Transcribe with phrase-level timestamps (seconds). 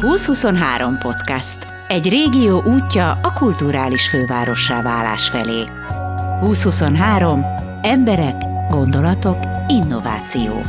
[0.00, 1.58] 2023 podcast.
[1.88, 5.64] Egy régió útja a kulturális fővárossá válás felé.
[6.40, 7.44] 2023.
[7.82, 8.34] Emberek,
[8.68, 10.62] gondolatok, innováció.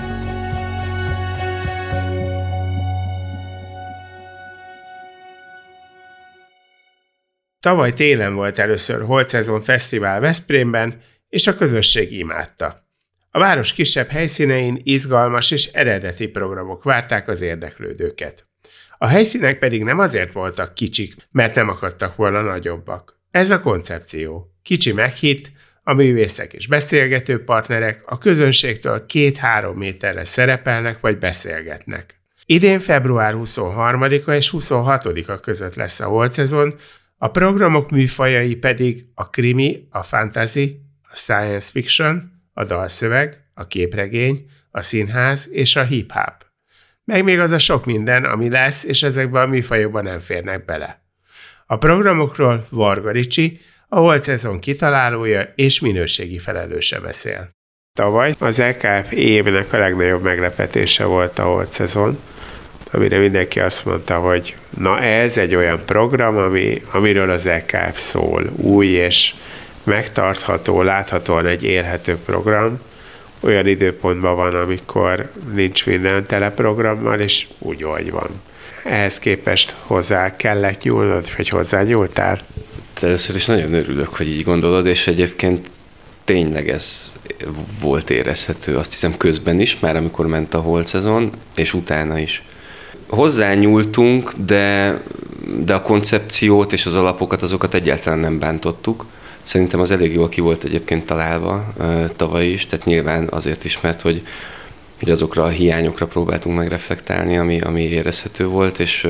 [7.59, 12.88] Tavaly télen volt először Holt Szezon Fesztivál Veszprémben, és a közösség imádta.
[13.29, 18.50] A város kisebb helyszínein izgalmas és eredeti programok várták az érdeklődőket.
[19.03, 23.19] A helyszínek pedig nem azért voltak kicsik, mert nem akadtak volna nagyobbak.
[23.31, 24.55] Ez a koncepció.
[24.63, 25.51] Kicsi meghitt,
[25.83, 32.21] a művészek és beszélgető partnerek a közönségtől két-három méterre szerepelnek vagy beszélgetnek.
[32.45, 36.75] Idén február 23-a és 26-a között lesz a Holt szezon,
[37.17, 44.45] a programok műfajai pedig a krimi, a fantasy, a science fiction, a dalszöveg, a képregény,
[44.71, 46.50] a színház és a hip-hop.
[47.05, 51.03] Meg még az a sok minden, ami lesz, és ezekben a műfajokban nem férnek bele.
[51.66, 57.49] A programokról Varga Ricsi, a Holt szezon kitalálója és minőségi felelőse beszél.
[57.93, 62.19] Tavaly az EKF évnek a legnagyobb meglepetése volt a Holt szezon,
[62.91, 68.43] amire mindenki azt mondta, hogy na ez egy olyan program, ami, amiről az EKF szól,
[68.55, 69.33] új és
[69.83, 72.80] megtartható, láthatóan egy élhető program,
[73.42, 78.30] olyan időpontban van, amikor nincs minden teleprogrammal, és úgy, hogy van.
[78.83, 82.42] Ehhez képest hozzá kellett nyúlnod, hogy hozzá nyúltál?
[83.02, 85.70] Először is nagyon örülök, hogy így gondolod, és egyébként
[86.23, 87.16] tényleg ez
[87.81, 92.44] volt érezhető, azt hiszem közben is, már amikor ment a holt szezon, és utána is.
[93.08, 94.98] Hozzányúltunk, de,
[95.58, 99.05] de a koncepciót és az alapokat, azokat egyáltalán nem bántottuk.
[99.52, 101.73] Szerintem az elég jól ki volt egyébként találva
[102.16, 104.21] tavaly is, tehát nyilván azért is, mert hogy,
[104.99, 109.08] hogy azokra a hiányokra próbáltunk megreflektálni, ami, ami érezhető volt, és,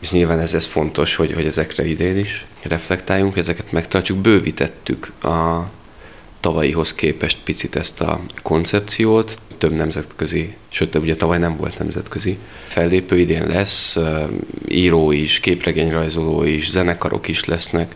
[0.00, 5.70] és nyilván ez, ez fontos, hogy, hogy ezekre idén is reflektáljunk, ezeket megtartsuk, bővítettük a
[6.40, 13.18] tavalyihoz képest picit ezt a koncepciót, több nemzetközi, sőt, ugye tavaly nem volt nemzetközi fellépő,
[13.18, 13.98] idén lesz,
[14.68, 17.94] író is, képregényrajzoló is, zenekarok is lesznek,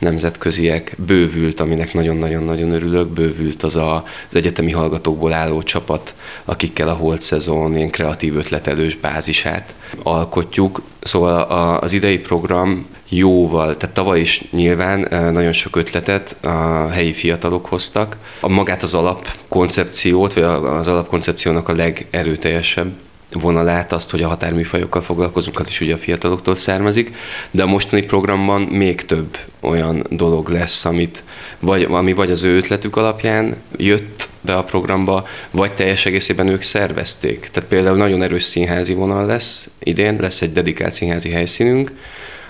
[0.00, 6.94] nemzetköziek, bővült, aminek nagyon-nagyon-nagyon örülök, bővült az a, az egyetemi hallgatókból álló csapat, akikkel a
[6.94, 10.82] Holt szezon ilyen kreatív ötletelős bázisát alkotjuk.
[11.00, 17.12] Szóval a, az idei program jóval, tehát tavaly is nyilván nagyon sok ötletet a helyi
[17.12, 18.16] fiatalok hoztak.
[18.40, 22.92] A magát az alapkoncepciót, vagy az alapkoncepciónak a legerőteljesebb
[23.32, 27.14] vonalát, azt, hogy a határműfajokkal foglalkozunk, az is ugye a fiataloktól származik,
[27.50, 31.22] de a mostani programban még több olyan dolog lesz, amit
[31.58, 36.62] vagy, ami vagy az ő ötletük alapján jött be a programba, vagy teljes egészében ők
[36.62, 37.48] szervezték.
[37.52, 41.92] Tehát például nagyon erős színházi vonal lesz idén, lesz egy dedikált színházi helyszínünk,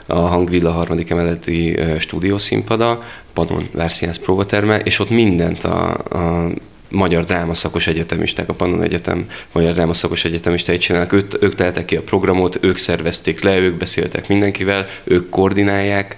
[0.07, 3.03] a Hangvilla harmadik emeleti stúdiószínpada,
[3.33, 6.51] Panon Várszínház próbaterme, és ott mindent a, a
[6.91, 12.03] magyar drámaszakos egyetemisták, a Pannon Egyetem magyar drámaszakos egyetemistái csinálnak, ők, ők teltek ki a
[12.03, 16.17] programot, ők szervezték le, ők beszéltek mindenkivel, ők koordinálják,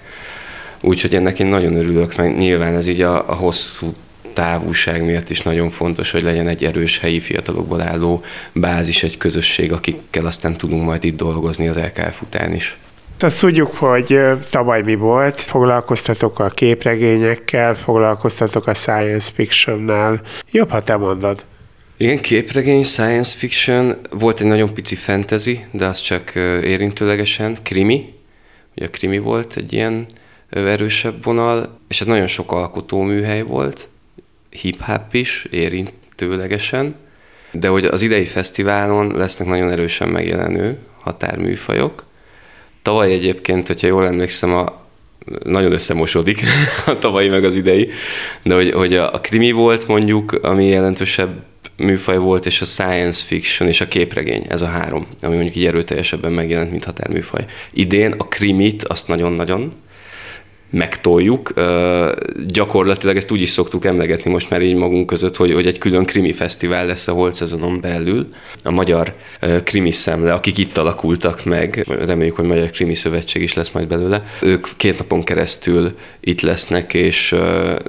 [0.81, 3.93] úgyhogy ennek én nagyon örülök, meg nyilván ez így a, a hosszú
[4.33, 8.23] távúság miatt is nagyon fontos, hogy legyen egy erős helyi fiatalokból álló
[8.53, 12.77] bázis, egy közösség, akikkel aztán tudunk majd itt dolgozni az LKF után is.
[13.23, 14.19] Azt tudjuk, hogy
[14.49, 20.21] tavaly mi volt, foglalkoztatok a képregényekkel, foglalkoztatok a science fictionnel.
[20.51, 21.45] Jobb, ha te mondod.
[21.97, 28.13] Igen, képregény, science fiction, volt egy nagyon pici fantasy, de az csak érintőlegesen, krimi,
[28.75, 30.05] ugye a krimi volt egy ilyen
[30.49, 33.87] erősebb vonal, és ez nagyon sok alkotóműhely volt,
[34.49, 36.95] hip-hop is, érintőlegesen,
[37.51, 42.11] de hogy az idei fesztiválon lesznek nagyon erősen megjelenő határműfajok,
[42.83, 44.81] Tavaly egyébként, hogyha jól emlékszem, a,
[45.43, 46.41] nagyon összemosodik
[46.85, 47.89] a tavalyi meg az idei,
[48.43, 51.43] de hogy, hogy a, a krimi volt mondjuk, ami jelentősebb
[51.77, 55.65] műfaj volt, és a science fiction és a képregény, ez a három, ami mondjuk így
[55.65, 57.45] erőteljesebben megjelent, mint határműfaj.
[57.71, 59.73] Idén a krimit azt nagyon-nagyon
[60.73, 61.53] megtoljuk.
[62.47, 66.05] Gyakorlatilag ezt úgy is szoktuk emlegetni most már így magunk között, hogy, hogy egy külön
[66.05, 68.27] krimi fesztivál lesz a holt szezonon belül.
[68.63, 69.15] A magyar
[69.63, 74.23] krimi szemle, akik itt alakultak meg, reméljük, hogy Magyar Krimi Szövetség is lesz majd belőle.
[74.41, 77.35] Ők két napon keresztül itt lesznek, és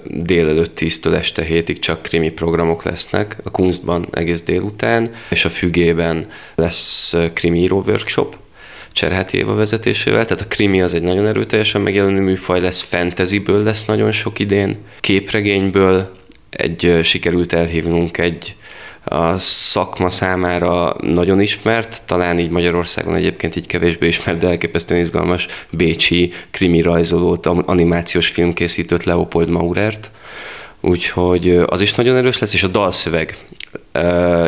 [0.04, 6.26] délelőtt 10-től este hétig csak krimi programok lesznek, a Kunstban egész délután, és a Fügében
[6.54, 8.36] lesz krimi író workshop,
[8.94, 13.84] Cserháti Éva vezetésével, tehát a krimi az egy nagyon erőteljesen megjelenő műfaj lesz, fantasyből lesz
[13.84, 16.16] nagyon sok idén, képregényből.
[16.50, 18.56] Egy sikerült elhívnunk egy
[19.04, 25.46] a szakma számára nagyon ismert, talán így Magyarországon egyébként így kevésbé ismert, de elképesztően izgalmas
[25.70, 30.10] bécsi krimi rajzolót, animációs filmkészítőt Leopold Maurert,
[30.80, 33.38] úgyhogy az is nagyon erős lesz, és a dalszöveg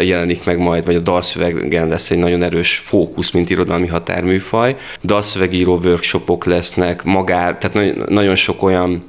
[0.00, 4.76] jelenik meg majd, vagy a dalszövegen lesz egy nagyon erős fókusz, mint irodalmi határműfaj.
[5.02, 9.04] Dalszövegíró workshopok lesznek, magár, tehát nagyon sok olyan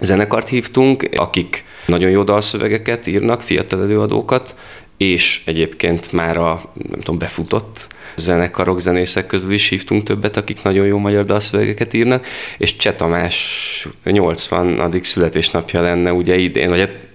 [0.00, 4.54] zenekart hívtunk, akik nagyon jó dalszövegeket írnak, fiatal előadókat,
[4.96, 7.86] és egyébként már a nem tudom, befutott
[8.16, 12.26] zenekarok, zenészek közül is hívtunk többet, akik nagyon jó magyar dalszövegeket írnak,
[12.58, 15.00] és Cseh Tamás 80.
[15.02, 17.09] születésnapja lenne ugye idén, vagy hát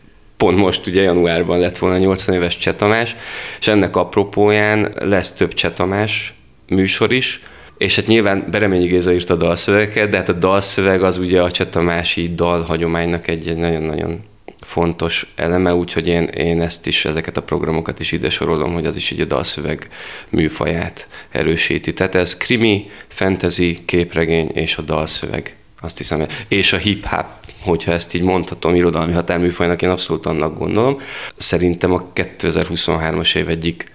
[0.46, 3.16] pont most ugye januárban lett volna 80 éves Cseh Tamás,
[3.60, 6.34] és ennek apropóján lesz több Cseh Tamás
[6.68, 7.42] műsor is,
[7.78, 11.52] és hát nyilván Bereményi Géza írt a dalszövegeket, de hát a dalszöveg az ugye a
[11.52, 14.24] Cseh Tamási dalhagyománynak egy, egy nagyon-nagyon
[14.62, 18.96] fontos eleme, úgyhogy én, én ezt is, ezeket a programokat is ide sorolom, hogy az
[18.96, 19.90] is egy a dalszöveg
[20.30, 21.94] műfaját erősíti.
[21.94, 25.56] Tehát ez krimi, fantasy, képregény és a dalszöveg.
[25.82, 27.26] Azt hiszem, és a hip-hop,
[27.66, 31.00] hogyha ezt így mondhatom, irodalmi határműfajnak, én abszolút annak gondolom.
[31.36, 33.92] Szerintem a 2023-as év egyik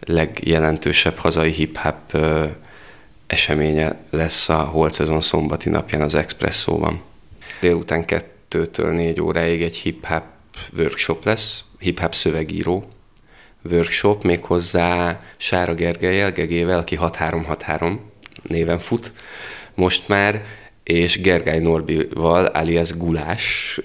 [0.00, 2.16] legjelentősebb hazai hip-hop
[3.26, 7.00] eseménye lesz a holt szezon szombati napján az Expresszóban.
[7.60, 10.22] Délután kettő kettőtől négy óráig egy hip-hop
[10.76, 12.90] workshop lesz, hip-hop szövegíró
[13.70, 18.10] workshop, méghozzá Sára Gergelyel, Gegével, aki 6363
[18.42, 19.12] néven fut
[19.74, 20.44] most már,
[20.86, 23.80] és Gergály Norbival, alias Gulás,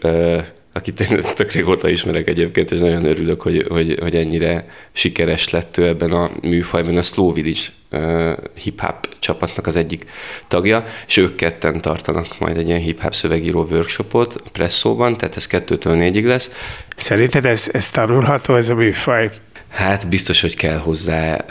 [0.73, 5.77] akit én tök régóta ismerek egyébként, és nagyon örülök, hogy, hogy, hogy ennyire sikeres lett
[5.77, 7.59] ő ebben a műfajban, a Slow Village
[7.91, 10.05] uh, hip-hop csapatnak az egyik
[10.47, 15.47] tagja, és ők ketten tartanak majd egy ilyen hip-hop szövegíró workshopot a Presszóban, tehát ez
[15.47, 16.51] kettőtől négyig lesz.
[16.95, 19.29] Szerinted ez, ez tanulható, ez a műfaj?
[19.69, 21.45] Hát biztos, hogy kell hozzá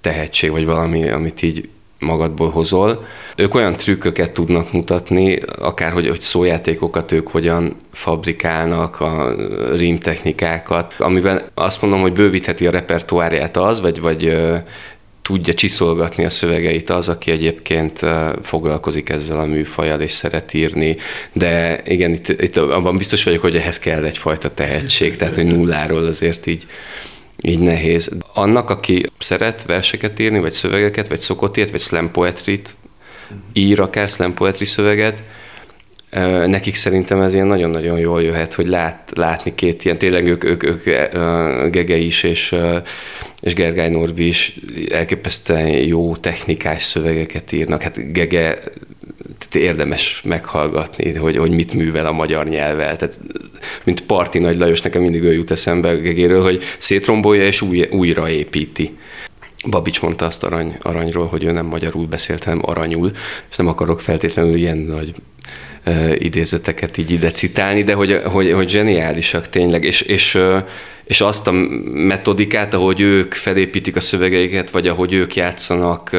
[0.00, 1.68] tehetség, vagy valami, amit így
[2.02, 3.04] magadból hozol.
[3.36, 9.34] Ők olyan trükköket tudnak mutatni, akár hogy, hogy szójátékokat ők hogyan fabrikálnak, a
[9.74, 14.36] rímtechnikákat, amivel azt mondom, hogy bővítheti a repertoárját az, vagy, vagy
[15.22, 18.00] tudja csiszolgatni a szövegeit az, aki egyébként
[18.42, 20.96] foglalkozik ezzel a műfajjal és szeret írni,
[21.32, 26.04] de igen, itt, itt abban biztos vagyok, hogy ehhez kell egyfajta tehetség, tehát hogy nulláról
[26.04, 26.66] azért így
[27.42, 28.10] így nehéz.
[28.34, 32.74] Annak, aki szeret verseket írni, vagy szövegeket, vagy szokott ilyet, vagy slam poetrit,
[33.52, 35.22] ír akár slam poetry szöveget,
[36.46, 40.62] nekik szerintem ez ilyen nagyon-nagyon jól jöhet, hogy lát, látni két ilyen, tényleg ők, ők,
[40.62, 40.84] ők
[41.70, 42.56] Gege is, és,
[43.40, 44.56] és Gergály Norbi is
[44.90, 47.82] elképesztően jó technikás szövegeket írnak.
[47.82, 48.58] Hát Gege
[49.54, 52.96] érdemes meghallgatni, hogy, hogy mit művel a magyar nyelvvel.
[52.96, 53.20] Tehát,
[53.84, 58.96] mint Parti Nagy Lajos, nekem mindig ő jut eszembe Gegéről, hogy szétrombolja és új, újraépíti.
[59.70, 63.10] Babics mondta azt arany, aranyról, hogy ő nem magyarul beszélt, hanem aranyul,
[63.50, 65.14] és nem akarok feltétlenül ilyen nagy
[66.18, 70.38] idézeteket így ide citálni, de hogy, hogy, hogy zseniálisak tényleg, és, és,
[71.04, 71.52] és azt a
[71.92, 76.16] metodikát, ahogy ők felépítik a szövegeiket, vagy ahogy ők játszanak,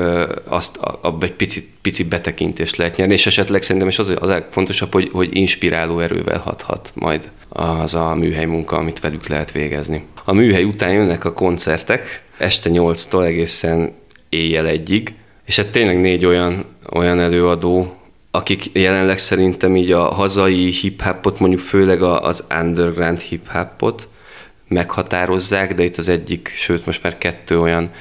[0.48, 4.94] azt abban egy pici, pici betekintést lehet nyerni, és esetleg szerintem is az a legfontosabb,
[4.94, 10.04] hogy, hogy inspiráló erővel hathat majd az a műhely munka, amit velük lehet végezni.
[10.24, 13.94] A műhely után jönnek a koncertek, este 8-tól egészen
[14.30, 15.14] éjjel egyig,
[15.46, 17.98] és hát tényleg négy olyan, olyan előadó,
[18.36, 24.08] akik jelenleg szerintem így a hazai hip-hopot, mondjuk főleg az underground hip-hopot
[24.68, 27.92] meghatározzák, de itt az egyik, sőt most már kettő olyan,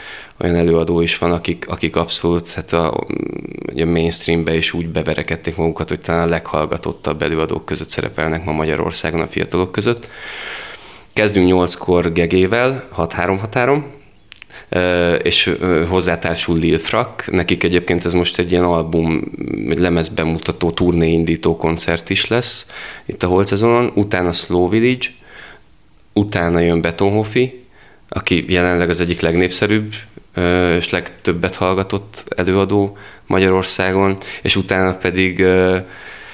[0.40, 2.94] olyan előadó is van, akik, akik abszolút hát a,
[3.76, 9.20] a mainstreambe is úgy beverekedték magukat, hogy talán a leghallgatottabb előadók között szerepelnek ma Magyarországon
[9.20, 10.08] a fiatalok között.
[11.12, 14.01] Kezdünk nyolckor gegével, 6-3 határom,
[15.22, 15.56] és
[15.88, 17.30] hozzátársul Lil Frak.
[17.30, 19.32] Nekik egyébként ez most egy ilyen album,
[19.70, 22.66] egy lemez bemutató, turnéindító koncert is lesz
[23.06, 23.92] itt a Holt szezonon.
[23.94, 25.06] Utána Slow Village,
[26.12, 27.64] utána jön Betonhofi,
[28.08, 29.94] aki jelenleg az egyik legnépszerűbb
[30.76, 35.44] és legtöbbet hallgatott előadó Magyarországon, és utána pedig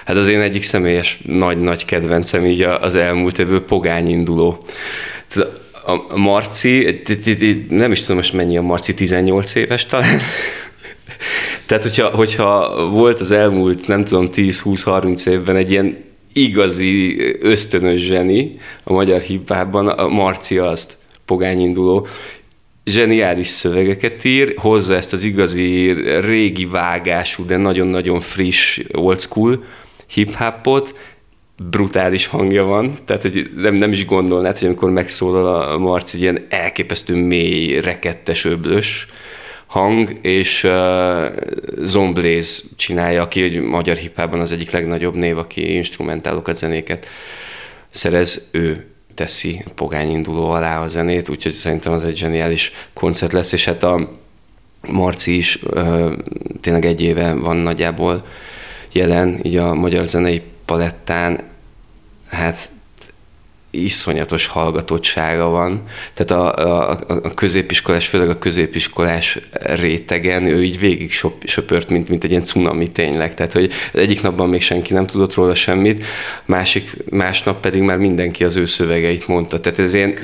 [0.04, 4.64] hát az én egyik személyes nagy-nagy kedvencem így az elmúlt évő pogány induló
[5.88, 7.02] a Marci,
[7.68, 10.18] nem is tudom most mennyi a Marci, 18 éves talán.
[11.66, 18.58] Tehát, hogyha, hogyha volt az elmúlt, nem tudom, 10-20-30 évben egy ilyen igazi ösztönös zseni
[18.84, 22.06] a magyar hibában, a Marci azt pogányinduló,
[22.84, 29.64] zseniális szövegeket ír, hozza ezt az igazi régi vágású, de nagyon-nagyon friss old school
[30.06, 30.94] hip-hopot,
[31.58, 36.46] brutális hangja van, tehát hogy nem, nem is gondolnád, hogy amikor megszólal a Marci, ilyen
[36.48, 39.06] elképesztő mély, rekettes, öblös
[39.66, 41.26] hang, és uh,
[41.82, 47.06] Zomblaze csinálja, aki egy magyar hipában az egyik legnagyobb név, aki instrumentálokat, zenéket
[47.90, 53.52] szerez, ő teszi pogány induló alá a zenét, úgyhogy szerintem az egy zseniális koncert lesz,
[53.52, 54.10] és hát a
[54.88, 56.12] Marci is uh,
[56.60, 58.26] tényleg egy éve van nagyjából
[58.92, 61.40] jelen, így a magyar zenei palettán,
[62.30, 62.70] hát
[63.70, 65.82] iszonyatos hallgatottsága van.
[66.14, 66.54] Tehát a,
[66.88, 71.12] a, a középiskolás, főleg a középiskolás rétegen ő így végig
[71.44, 73.34] söpört, mint, mint egy ilyen cunami tényleg.
[73.34, 76.04] Tehát, hogy egyik napban még senki nem tudott róla semmit,
[76.44, 79.60] másik, másnap pedig már mindenki az ő szövegeit mondta.
[79.60, 80.18] Tehát ez ilyen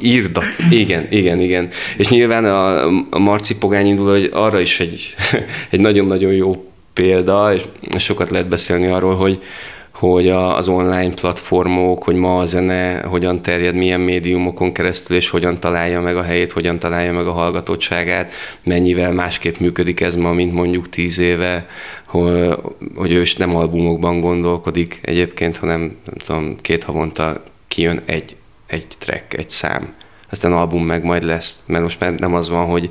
[0.00, 0.48] írdat.
[0.70, 1.68] Igen, igen, igen.
[1.96, 5.14] És nyilván a, a Marci Pogány indul, hogy arra is egy,
[5.70, 6.67] egy nagyon-nagyon jó
[6.98, 7.62] példa, és
[7.96, 9.42] sokat lehet beszélni arról, hogy,
[9.90, 15.60] hogy az online platformok, hogy ma a zene hogyan terjed, milyen médiumokon keresztül, és hogyan
[15.60, 20.52] találja meg a helyét, hogyan találja meg a hallgatottságát, mennyivel másképp működik ez ma, mint
[20.52, 21.68] mondjuk tíz éve,
[22.04, 22.56] hogy,
[22.94, 28.36] hogy ő is nem albumokban gondolkodik egyébként, hanem nem tudom, két havonta kijön egy,
[28.66, 29.94] egy track, egy szám.
[30.30, 32.88] Aztán album meg majd lesz, mert most már nem az van, hogy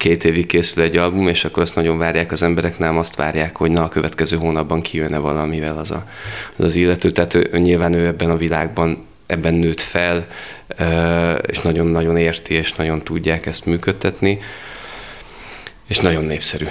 [0.00, 3.56] két évig készül egy album, és akkor azt nagyon várják az emberek, nem azt várják,
[3.56, 6.06] hogy na a következő hónapban kijönne valamivel az a,
[6.56, 7.10] az, az illető.
[7.10, 10.26] Tehát ő, nyilván ő ebben a világban ebben nőtt fel,
[11.46, 14.38] és nagyon-nagyon érti, és nagyon tudják ezt működtetni.
[15.88, 16.66] És nagyon népszerű.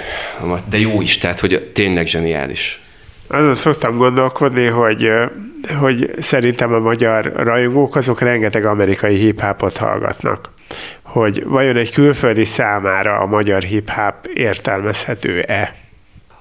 [0.69, 2.81] De jó is, tehát hogy tényleg zseniális.
[3.27, 5.09] Azon szoktam gondolkodni, hogy,
[5.79, 10.49] hogy szerintem a magyar rajongók azok rengeteg amerikai hip-hopot hallgatnak
[11.01, 15.75] hogy vajon egy külföldi számára a magyar hip-hop értelmezhető-e?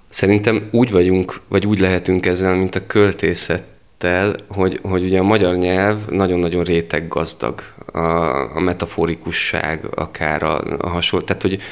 [0.08, 5.54] Szerintem úgy vagyunk, vagy úgy lehetünk ezzel, mint a költészettel, hogy, hogy ugye a magyar
[5.54, 7.98] nyelv nagyon-nagyon réteg gazdag, a,
[8.56, 11.62] a metaforikusság, akár a, a hasonló, tehát hogy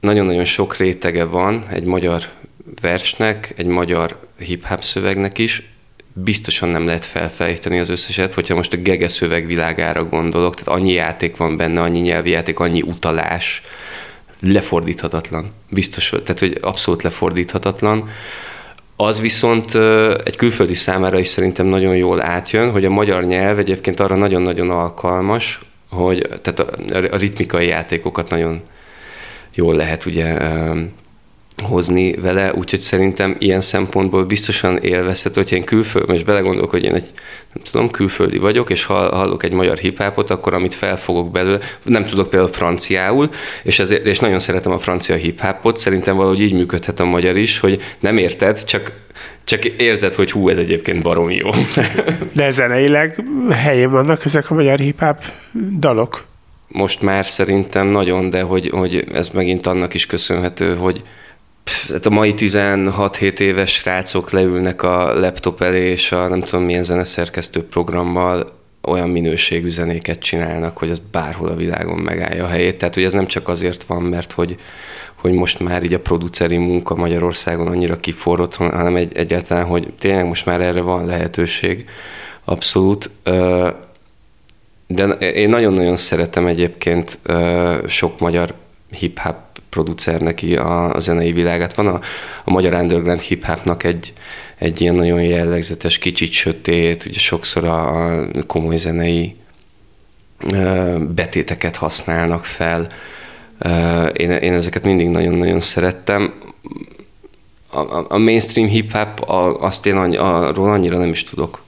[0.00, 2.22] nagyon-nagyon sok rétege van egy magyar
[2.80, 5.77] versnek, egy magyar hip-hop szövegnek is,
[6.24, 10.92] biztosan nem lehet felfejteni az összeset, hogyha most a gege szöveg világára gondolok, tehát annyi
[10.92, 13.62] játék van benne, annyi nyelvi játék, annyi utalás,
[14.40, 15.52] lefordíthatatlan.
[15.70, 18.08] Biztos, tehát hogy abszolút lefordíthatatlan.
[18.96, 19.74] Az viszont
[20.24, 24.70] egy külföldi számára is szerintem nagyon jól átjön, hogy a magyar nyelv egyébként arra nagyon-nagyon
[24.70, 25.60] alkalmas,
[25.90, 26.68] hogy tehát a,
[27.14, 28.62] a ritmikai játékokat nagyon
[29.54, 30.36] jól lehet ugye
[31.60, 36.94] hozni vele, úgyhogy szerintem ilyen szempontból biztosan élvezhető, hogyha én külföld, most belegondolok, hogy én
[36.94, 37.10] egy,
[37.52, 42.30] nem tudom, külföldi vagyok, és hallok egy magyar hip-hopot, akkor amit felfogok belőle, nem tudok
[42.30, 43.30] például franciául,
[43.62, 47.58] és, ezért, és nagyon szeretem a francia hip-hopot, szerintem valahogy így működhet a magyar is,
[47.58, 49.06] hogy nem érted, csak
[49.44, 51.50] csak érzed, hogy hú, ez egyébként barom jó.
[52.32, 55.22] De zeneileg helyén vannak ezek a magyar hip-hop
[55.78, 56.26] dalok?
[56.68, 61.02] Most már szerintem nagyon, de hogy, hogy ez megint annak is köszönhető, hogy,
[61.88, 66.82] hát a mai 16-7 éves srácok leülnek a laptop elé, és a nem tudom milyen
[66.82, 72.78] zeneszerkesztő programmal olyan minőségű zenéket csinálnak, hogy az bárhol a világon megállja a helyét.
[72.78, 74.56] Tehát, hogy ez nem csak azért van, mert hogy,
[75.14, 80.26] hogy most már így a produceri munka Magyarországon annyira kiforrott, hanem egy, egyáltalán, hogy tényleg
[80.26, 81.88] most már erre van lehetőség.
[82.44, 83.10] Abszolút.
[84.86, 87.18] De én nagyon-nagyon szeretem egyébként
[87.86, 88.54] sok magyar
[88.90, 89.36] hip-hop
[89.70, 91.74] producernek a, a zenei világát.
[91.74, 92.00] Van a,
[92.44, 94.12] a magyar underground hip-hopnak egy,
[94.58, 99.36] egy ilyen nagyon jellegzetes, kicsit sötét, ugye sokszor a, a komoly zenei
[101.14, 102.88] betéteket használnak fel.
[104.12, 106.32] Én, én ezeket mindig nagyon-nagyon szerettem.
[107.70, 111.62] A, a mainstream hip-hop, azt én annyi, arról annyira nem is tudok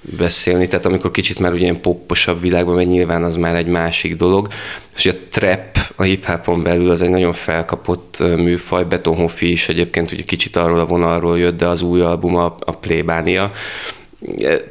[0.00, 4.16] beszélni, tehát amikor kicsit már ugye ilyen popposabb világban megy, nyilván az már egy másik
[4.16, 4.48] dolog.
[4.96, 10.22] És a trap a hip-hopon belül az egy nagyon felkapott műfaj, Betonhofi is egyébként ugye
[10.22, 13.50] kicsit arról a vonalról jött, de az új album a, a Plébánia,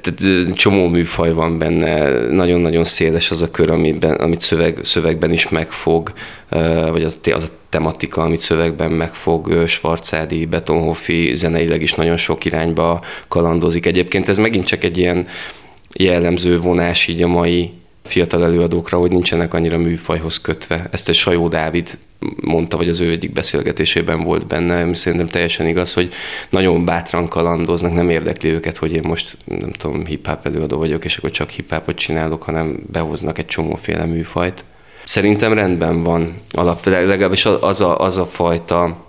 [0.02, 5.50] tehát csomó műfaj van benne, nagyon-nagyon széles az a kör, amiben, amit szöveg, szövegben is
[5.50, 6.14] megfog,
[6.92, 13.04] vagy az, az a tematika, amit szövegben megfog, Schwarzadi, Betonhofi zeneileg is nagyon sok irányba
[13.28, 13.86] kalandozik.
[13.86, 15.28] Egyébként ez megint csak egy ilyen
[15.94, 17.72] jellemző vonás így a mai
[18.10, 20.88] fiatal előadókra, hogy nincsenek annyira műfajhoz kötve.
[20.92, 21.98] Ezt egy Sajó Dávid
[22.42, 26.12] mondta, vagy az ő egyik beszélgetésében volt benne, ami szerintem teljesen igaz, hogy
[26.50, 31.18] nagyon bátran kalandoznak, nem érdekli őket, hogy én most nem tudom, hip-hop előadó vagyok, és
[31.18, 34.64] akkor csak hip-hopot csinálok, hanem behoznak egy csomóféle műfajt.
[35.04, 39.06] Szerintem rendben van alapvetően, legalábbis az a, az a fajta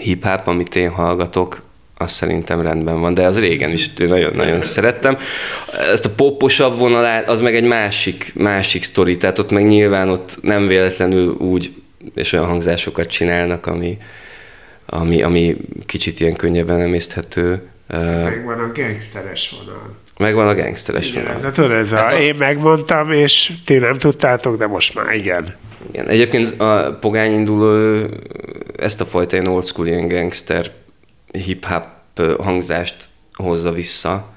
[0.00, 1.62] hip-hop, amit én hallgatok,
[1.98, 5.16] az szerintem rendben van, de az régen is nagyon-nagyon szerettem.
[5.92, 10.38] Ezt a poposabb vonalát, az meg egy másik, másik sztori, tehát ott meg nyilván ott
[10.42, 11.72] nem véletlenül úgy
[12.14, 13.98] és olyan hangzásokat csinálnak, ami,
[14.86, 17.62] ami, ami kicsit ilyen könnyebben emészthető.
[17.88, 19.96] Megvan a gangsteres vonal.
[20.18, 21.36] Megvan a gangsteres igen, vonal.
[21.36, 25.14] Ez a, tudod, ez a, hát én megmondtam, és ti nem tudtátok, de most már
[25.14, 25.54] igen.
[25.92, 26.08] Igen.
[26.08, 28.00] Egyébként a pogány induló
[28.76, 30.70] ezt a fajta ilyen old school, ilyen gangster
[31.32, 31.86] hip-hop
[32.38, 34.34] hangzást hozza vissza,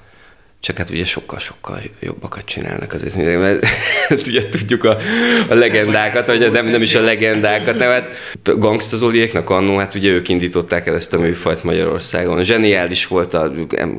[0.60, 3.66] csak hát ugye sokkal-sokkal jobbakat csinálnak azért, mert
[4.26, 4.96] ugye tudjuk a,
[5.48, 10.10] a legendákat, vagy nem, nem is a legendákat, nem, hát Gangsta Zoliéknak annó, hát ugye
[10.10, 12.44] ők indították el ezt a műfajt Magyarországon.
[12.44, 13.52] Zseniális volt, a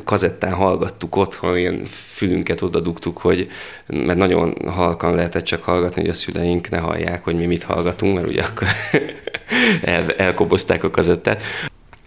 [0.04, 1.82] kazettán hallgattuk otthon, ilyen
[2.14, 3.48] fülünket oda dugtuk, hogy,
[3.88, 8.16] mert nagyon halkan lehetett csak hallgatni, hogy a szüleink ne hallják, hogy mi mit hallgatunk,
[8.16, 8.68] mert ugye akkor
[9.82, 11.44] el, elkobozták a kazettát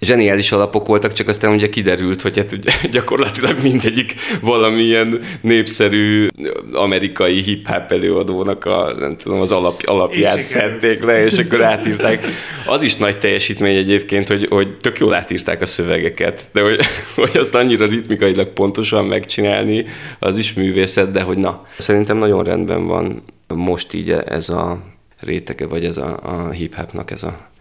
[0.05, 6.27] zseniális alapok voltak, csak aztán ugye kiderült, hogy hát ugye gyakorlatilag mindegyik valamilyen népszerű
[6.73, 12.27] amerikai hip-hop előadónak a, nem tudom, az alap, alapját szedték le, és akkor átírták.
[12.67, 16.85] Az is nagy teljesítmény egyébként, hogy, hogy tök jól átírták a szövegeket, de hogy,
[17.31, 19.85] hogy azt annyira ritmikailag pontosan megcsinálni,
[20.19, 21.67] az is művészet, de hogy na.
[21.79, 23.23] Szerintem nagyon rendben van
[23.55, 24.79] most így ez a
[25.21, 27.53] rétege, vagy ez a, a hip-hopnak ez a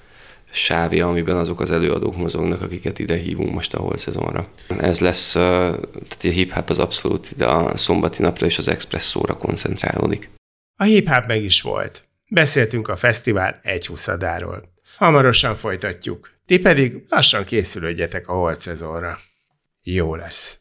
[0.53, 4.47] sávja, amiben azok az előadók mozognak, akiket ide hívunk most a hol szezonra.
[4.77, 10.29] Ez lesz, tehát a hip-hop az abszolút ide a szombati napra és az expresszóra koncentrálódik.
[10.75, 12.03] A hip-hop meg is volt.
[12.29, 14.71] Beszéltünk a fesztivál egy huszadáról.
[14.97, 16.31] Hamarosan folytatjuk.
[16.45, 19.19] Ti pedig lassan készülődjetek a holt szezonra.
[19.83, 20.59] Jó lesz.